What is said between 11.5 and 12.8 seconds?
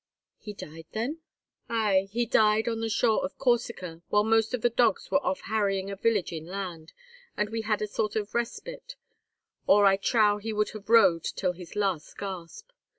his last gasp.